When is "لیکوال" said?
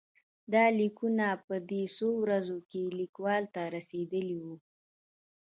2.99-3.43